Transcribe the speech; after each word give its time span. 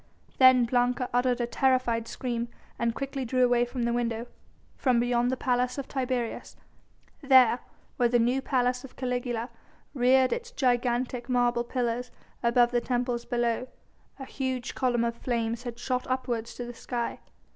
Then 0.39 0.65
Blanca 0.65 1.07
uttered 1.13 1.39
a 1.41 1.45
terrified 1.45 2.07
scream 2.07 2.47
and 2.79 2.95
quickly 2.95 3.23
drew 3.23 3.45
away 3.45 3.65
from 3.65 3.83
the 3.83 3.93
window; 3.93 4.25
from 4.75 4.99
beyond 4.99 5.29
the 5.29 5.37
Palace 5.37 5.77
of 5.77 5.87
Tiberius, 5.87 6.55
there 7.21 7.59
where 7.97 8.09
the 8.09 8.17
new 8.17 8.41
Palace 8.41 8.83
of 8.83 8.95
Caligula 8.95 9.51
reared 9.93 10.33
its 10.33 10.49
gigantic 10.49 11.29
marble 11.29 11.63
pillars 11.63 12.09
above 12.41 12.71
the 12.71 12.81
temples 12.81 13.25
below, 13.25 13.67
a 14.17 14.25
huge 14.25 14.73
column 14.73 15.03
of 15.03 15.17
flames 15.17 15.61
had 15.61 15.77
shot 15.77 16.07
upwards 16.07 16.55
to 16.55 16.65
the 16.65 16.73
sky. 16.73 17.19